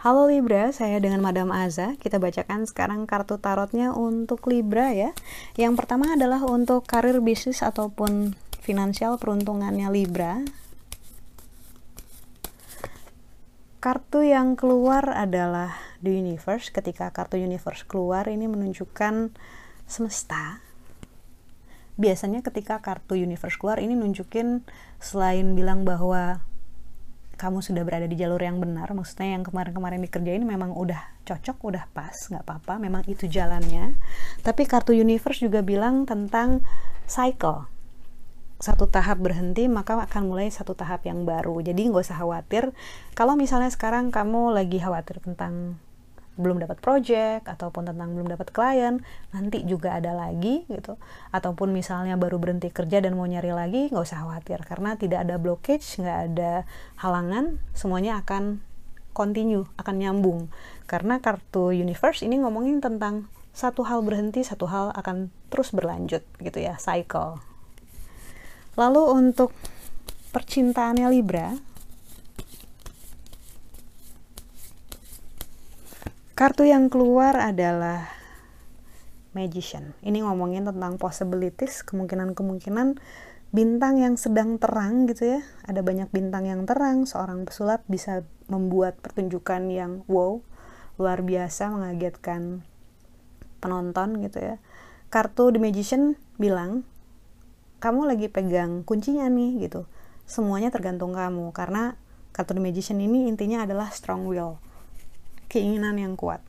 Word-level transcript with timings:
Halo 0.00 0.32
Libra, 0.32 0.72
saya 0.72 0.96
dengan 0.96 1.20
Madam 1.20 1.52
Aza. 1.52 1.92
Kita 2.00 2.16
bacakan 2.16 2.64
sekarang 2.64 3.04
kartu 3.04 3.36
tarotnya 3.36 3.92
untuk 3.92 4.48
Libra 4.48 4.96
ya. 4.96 5.12
Yang 5.60 5.76
pertama 5.76 6.16
adalah 6.16 6.40
untuk 6.48 6.88
karir 6.88 7.20
bisnis 7.20 7.60
ataupun 7.60 8.32
finansial 8.64 9.20
peruntungannya 9.20 9.92
Libra. 9.92 10.40
Kartu 13.76 14.24
yang 14.24 14.56
keluar 14.56 15.04
adalah 15.12 15.76
The 16.00 16.16
Universe. 16.16 16.72
Ketika 16.72 17.12
kartu 17.12 17.36
Universe 17.36 17.84
keluar, 17.84 18.24
ini 18.32 18.48
menunjukkan 18.48 19.36
semesta. 19.84 20.69
Biasanya 22.00 22.40
ketika 22.40 22.80
kartu 22.80 23.12
Universe 23.12 23.60
keluar, 23.60 23.76
ini 23.76 23.92
nunjukin 23.92 24.64
selain 24.96 25.52
bilang 25.52 25.84
bahwa 25.84 26.40
kamu 27.40 27.64
sudah 27.64 27.80
berada 27.88 28.04
di 28.04 28.20
jalur 28.20 28.36
yang 28.36 28.60
benar 28.60 28.92
maksudnya 28.92 29.32
yang 29.32 29.40
kemarin-kemarin 29.40 30.04
dikerjain 30.04 30.44
memang 30.44 30.76
udah 30.76 31.00
cocok 31.24 31.56
udah 31.72 31.88
pas 31.96 32.12
nggak 32.12 32.44
apa-apa 32.44 32.76
memang 32.76 33.00
itu 33.08 33.24
jalannya. 33.24 33.96
Tapi 34.44 34.68
kartu 34.68 34.92
universe 34.92 35.40
juga 35.40 35.64
bilang 35.64 36.04
tentang 36.04 36.60
cycle. 37.08 37.64
Satu 38.60 38.92
tahap 38.92 39.24
berhenti 39.24 39.72
maka 39.72 39.96
akan 39.96 40.28
mulai 40.28 40.52
satu 40.52 40.76
tahap 40.76 41.08
yang 41.08 41.24
baru. 41.24 41.64
Jadi 41.64 41.88
nggak 41.88 42.04
usah 42.04 42.20
khawatir. 42.20 42.76
Kalau 43.16 43.40
misalnya 43.40 43.72
sekarang 43.72 44.12
kamu 44.12 44.52
lagi 44.52 44.76
khawatir 44.76 45.24
tentang 45.24 45.80
belum 46.38 46.62
dapat 46.62 46.78
project 46.78 47.50
ataupun 47.50 47.90
tentang 47.90 48.14
belum 48.14 48.30
dapat 48.32 48.54
klien 48.54 49.02
nanti 49.34 49.66
juga 49.66 49.98
ada 49.98 50.14
lagi 50.14 50.64
gitu. 50.70 50.96
Ataupun 51.34 51.74
misalnya 51.74 52.14
baru 52.14 52.38
berhenti 52.38 52.70
kerja 52.70 53.02
dan 53.02 53.18
mau 53.18 53.26
nyari 53.26 53.50
lagi 53.50 53.82
nggak 53.90 54.04
usah 54.04 54.24
khawatir. 54.24 54.62
Karena 54.64 54.94
tidak 54.94 55.26
ada 55.26 55.36
blockage 55.36 56.00
nggak 56.00 56.18
ada 56.32 56.52
halangan 57.02 57.58
semuanya 57.76 58.22
akan 58.22 58.62
continue 59.12 59.66
akan 59.76 59.94
nyambung. 59.98 60.40
Karena 60.86 61.18
kartu 61.18 61.74
universe 61.74 62.22
ini 62.22 62.40
ngomongin 62.40 62.78
tentang 62.78 63.28
satu 63.50 63.82
hal 63.82 64.00
berhenti 64.06 64.46
satu 64.46 64.70
hal 64.70 64.94
akan 64.94 65.28
terus 65.50 65.74
berlanjut 65.74 66.22
gitu 66.38 66.58
ya 66.62 66.78
cycle. 66.78 67.42
Lalu 68.78 69.02
untuk 69.10 69.50
percintaannya 70.30 71.10
Libra 71.10 71.69
Kartu 76.40 76.64
yang 76.64 76.88
keluar 76.88 77.36
adalah 77.36 78.08
Magician. 79.36 79.92
Ini 80.00 80.24
ngomongin 80.24 80.64
tentang 80.64 80.96
possibilities, 80.96 81.84
kemungkinan-kemungkinan 81.84 82.96
bintang 83.52 84.00
yang 84.00 84.16
sedang 84.16 84.56
terang 84.56 85.04
gitu 85.04 85.36
ya. 85.36 85.44
Ada 85.68 85.84
banyak 85.84 86.08
bintang 86.08 86.48
yang 86.48 86.64
terang, 86.64 87.04
seorang 87.04 87.44
pesulap 87.44 87.84
bisa 87.92 88.24
membuat 88.48 88.96
pertunjukan 89.04 89.68
yang 89.68 90.00
wow, 90.08 90.40
luar 90.96 91.20
biasa, 91.20 91.76
mengagetkan 91.76 92.64
penonton 93.60 94.24
gitu 94.24 94.40
ya. 94.40 94.56
Kartu 95.12 95.52
The 95.52 95.60
Magician 95.60 96.16
bilang, 96.40 96.88
kamu 97.84 98.16
lagi 98.16 98.32
pegang 98.32 98.80
kuncinya 98.88 99.28
nih 99.28 99.68
gitu. 99.68 99.84
Semuanya 100.24 100.72
tergantung 100.72 101.12
kamu 101.12 101.52
karena 101.52 102.00
kartu 102.32 102.56
The 102.56 102.64
Magician 102.64 102.96
ini 102.96 103.28
intinya 103.28 103.68
adalah 103.68 103.92
strong 103.92 104.24
will 104.24 104.69
keinginan 105.50 105.98
yang 105.98 106.14
kuat. 106.14 106.40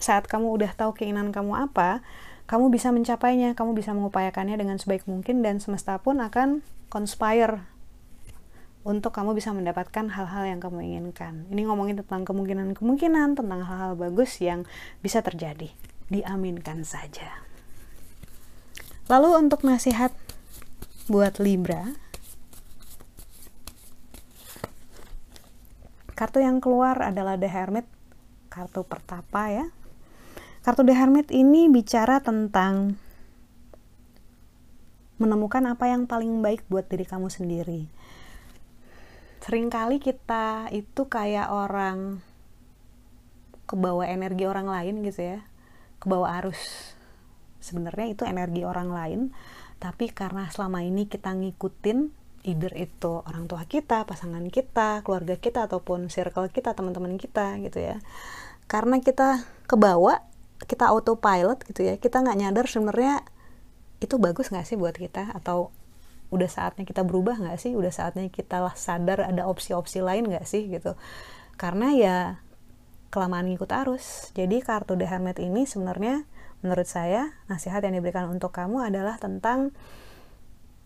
Saat 0.00 0.24
kamu 0.26 0.48
udah 0.56 0.72
tahu 0.72 0.96
keinginan 0.96 1.30
kamu 1.30 1.68
apa, 1.68 2.00
kamu 2.48 2.72
bisa 2.72 2.88
mencapainya, 2.88 3.52
kamu 3.52 3.76
bisa 3.76 3.92
mengupayakannya 3.92 4.56
dengan 4.56 4.80
sebaik 4.80 5.04
mungkin 5.04 5.44
dan 5.44 5.60
semesta 5.60 6.00
pun 6.00 6.24
akan 6.24 6.64
conspire 6.88 7.60
untuk 8.88 9.12
kamu 9.12 9.36
bisa 9.36 9.52
mendapatkan 9.52 10.08
hal-hal 10.08 10.48
yang 10.48 10.64
kamu 10.64 10.80
inginkan. 10.80 11.44
Ini 11.52 11.68
ngomongin 11.68 12.00
tentang 12.00 12.24
kemungkinan-kemungkinan, 12.24 13.36
tentang 13.36 13.60
hal-hal 13.68 14.00
bagus 14.00 14.40
yang 14.40 14.64
bisa 15.04 15.20
terjadi. 15.20 15.68
Diaminkan 16.08 16.88
saja. 16.88 17.44
Lalu 19.12 19.44
untuk 19.44 19.60
nasihat 19.68 20.16
buat 21.04 21.36
Libra, 21.36 22.00
Kartu 26.18 26.42
yang 26.42 26.58
keluar 26.58 26.98
adalah 26.98 27.38
The 27.38 27.46
Hermit, 27.46 27.86
kartu 28.50 28.82
pertapa 28.82 29.54
ya. 29.54 29.70
Kartu 30.66 30.82
The 30.82 30.90
Hermit 30.98 31.30
ini 31.30 31.70
bicara 31.70 32.18
tentang 32.18 32.98
menemukan 35.22 35.62
apa 35.70 35.86
yang 35.86 36.10
paling 36.10 36.42
baik 36.42 36.66
buat 36.66 36.90
diri 36.90 37.06
kamu 37.06 37.30
sendiri. 37.30 37.86
Seringkali 39.46 40.02
kita 40.02 40.74
itu 40.74 41.06
kayak 41.06 41.54
orang 41.54 42.18
kebawa 43.70 44.10
energi 44.10 44.42
orang 44.42 44.66
lain 44.66 45.06
gitu 45.06 45.38
ya, 45.38 45.46
kebawa 46.02 46.42
arus. 46.42 46.58
Sebenarnya 47.62 48.10
itu 48.10 48.26
energi 48.26 48.66
orang 48.66 48.90
lain, 48.90 49.20
tapi 49.78 50.10
karena 50.10 50.50
selama 50.50 50.82
ini 50.82 51.06
kita 51.06 51.30
ngikutin 51.30 52.17
either 52.46 52.70
itu 52.78 53.22
orang 53.26 53.50
tua 53.50 53.66
kita, 53.66 54.06
pasangan 54.06 54.44
kita, 54.48 55.02
keluarga 55.02 55.34
kita 55.38 55.66
ataupun 55.66 56.10
circle 56.12 56.48
kita, 56.50 56.74
teman-teman 56.74 57.18
kita 57.18 57.58
gitu 57.62 57.78
ya. 57.82 57.98
Karena 58.70 59.00
kita 59.02 59.42
kebawa, 59.66 60.22
kita 60.64 60.90
autopilot 60.90 61.64
gitu 61.66 61.86
ya, 61.86 61.94
kita 61.98 62.22
nggak 62.22 62.38
nyadar 62.38 62.66
sebenarnya 62.68 63.26
itu 63.98 64.14
bagus 64.20 64.54
nggak 64.54 64.66
sih 64.66 64.78
buat 64.78 64.94
kita 64.94 65.34
atau 65.34 65.74
udah 66.28 66.46
saatnya 66.46 66.84
kita 66.84 67.02
berubah 67.02 67.40
nggak 67.40 67.58
sih, 67.58 67.72
udah 67.74 67.90
saatnya 67.90 68.28
kita 68.28 68.60
lah 68.60 68.76
sadar 68.76 69.24
ada 69.24 69.48
opsi-opsi 69.48 70.04
lain 70.04 70.28
nggak 70.28 70.44
sih 70.44 70.68
gitu. 70.68 70.94
Karena 71.56 71.90
ya 71.96 72.16
kelamaan 73.08 73.48
ngikut 73.48 73.72
arus. 73.72 74.30
Jadi 74.36 74.60
kartu 74.60 74.94
The 74.94 75.08
Hermit 75.08 75.40
ini 75.40 75.64
sebenarnya 75.64 76.28
menurut 76.60 76.86
saya 76.86 77.32
nasihat 77.48 77.80
yang 77.80 77.96
diberikan 77.96 78.28
untuk 78.28 78.52
kamu 78.52 78.92
adalah 78.92 79.16
tentang 79.16 79.72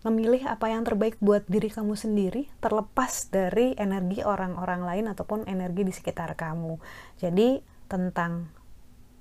memilih 0.00 0.48
apa 0.48 0.72
yang 0.72 0.80
terbaik 0.80 1.20
buat 1.20 1.44
diri 1.44 1.68
kamu 1.68 1.92
sendiri 1.92 2.48
terlepas 2.64 3.28
dari 3.28 3.76
energi 3.76 4.24
orang-orang 4.24 4.80
lain 4.84 5.06
ataupun 5.12 5.44
energi 5.44 5.84
di 5.84 5.92
sekitar 5.92 6.32
kamu. 6.40 6.80
Jadi 7.20 7.60
tentang 7.90 8.48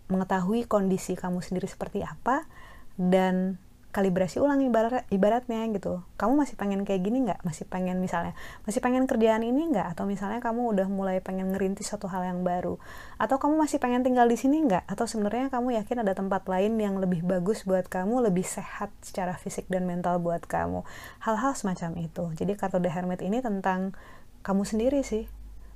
mengetahui 0.08 0.66
kondisi 0.66 1.20
kamu 1.20 1.44
sendiri 1.44 1.68
seperti 1.68 2.02
apa 2.02 2.48
dan 2.96 3.60
kalibrasi 3.90 4.38
ulang 4.38 4.62
ibarat 4.62 5.10
ibaratnya 5.10 5.66
gitu. 5.74 6.06
Kamu 6.14 6.38
masih 6.38 6.54
pengen 6.54 6.86
kayak 6.86 7.02
gini 7.02 7.26
nggak? 7.26 7.42
Masih 7.42 7.66
pengen 7.66 7.98
misalnya 7.98 8.38
masih 8.70 8.86
pengen 8.86 9.10
kerjaan 9.10 9.42
ini 9.42 9.74
nggak? 9.74 9.98
Atau 9.98 10.06
misalnya 10.06 10.38
kamu 10.46 10.78
udah 10.78 10.88
mulai 10.88 11.18
pengen 11.26 11.50
ngerintis 11.50 11.90
satu 11.90 12.06
hal 12.06 12.22
yang 12.22 12.46
baru. 12.46 12.78
Atau 13.18 13.42
kamu 13.42 13.58
masih 13.58 13.82
pengen 13.82 14.06
tinggal 14.06 14.30
di 14.30 14.38
sini 14.38 14.62
nggak? 14.62 14.86
Atau 14.86 15.10
sebenarnya 15.10 15.50
kamu 15.50 15.82
yakin 15.82 16.06
ada 16.06 16.14
tempat 16.14 16.46
lain 16.46 16.78
yang 16.78 17.02
lebih 17.02 17.26
bagus 17.26 17.66
buat 17.66 17.90
kamu 17.90 18.30
lebih 18.30 18.46
sehat 18.46 18.94
secara 19.02 19.34
fisik 19.42 19.66
dan 19.74 19.90
mental 19.90 20.22
buat 20.22 20.46
kamu? 20.46 20.86
Hal-hal 21.26 21.58
semacam 21.58 21.98
itu. 21.98 22.30
Jadi 22.38 22.54
kartu 22.54 22.78
The 22.78 22.94
Hermit 22.94 23.26
ini 23.26 23.42
tentang 23.42 23.98
kamu 24.46 24.70
sendiri 24.70 25.02
sih. 25.02 25.26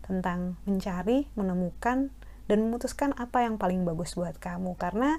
Tentang 0.05 0.61
mencari 0.69 1.25
menemukan 1.33 2.13
dan 2.45 2.57
memutuskan 2.61 3.17
apa 3.17 3.41
yang 3.41 3.57
paling 3.57 3.81
bagus 3.87 4.13
buat 4.13 4.37
kamu. 4.37 4.77
Karena 4.77 5.17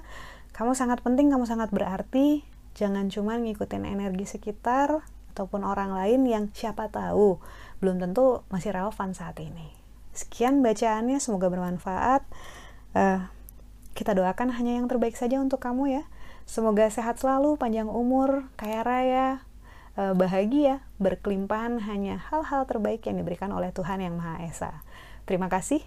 kamu 0.55 0.71
sangat 0.71 1.03
penting, 1.03 1.27
kamu 1.27 1.43
sangat 1.43 1.67
berarti, 1.75 2.54
jangan 2.75 3.07
cuma 3.07 3.39
ngikutin 3.39 3.87
energi 3.87 4.27
sekitar 4.27 5.01
ataupun 5.35 5.63
orang 5.63 5.95
lain 5.95 6.27
yang 6.27 6.43
siapa 6.51 6.91
tahu 6.91 7.39
belum 7.79 7.99
tentu 7.99 8.43
masih 8.51 8.75
relevan 8.75 9.11
saat 9.11 9.39
ini. 9.39 9.75
Sekian 10.15 10.63
bacaannya, 10.63 11.19
semoga 11.19 11.51
bermanfaat. 11.51 12.23
Uh, 12.95 13.27
kita 13.95 14.15
doakan 14.15 14.55
hanya 14.55 14.79
yang 14.79 14.87
terbaik 14.87 15.15
saja 15.15 15.39
untuk 15.43 15.59
kamu 15.59 15.99
ya. 15.99 16.03
Semoga 16.47 16.87
sehat 16.87 17.19
selalu, 17.19 17.59
panjang 17.59 17.91
umur, 17.91 18.47
kaya 18.55 18.79
raya, 18.83 19.27
uh, 19.99 20.15
bahagia, 20.15 20.83
berkelimpahan 21.03 21.83
hanya 21.83 22.23
hal-hal 22.31 22.63
terbaik 22.63 23.03
yang 23.03 23.19
diberikan 23.19 23.51
oleh 23.51 23.75
Tuhan 23.75 23.99
Yang 23.99 24.15
Maha 24.23 24.35
Esa. 24.47 24.71
Terima 25.27 25.51
kasih, 25.51 25.83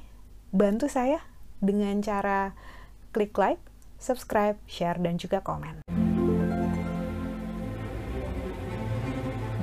bantu 0.52 0.92
saya 0.92 1.24
dengan 1.64 2.04
cara 2.04 2.52
klik 3.16 3.32
like, 3.40 3.62
subscribe, 3.96 4.60
share, 4.68 5.00
dan 5.00 5.16
juga 5.16 5.40
komen. 5.40 5.97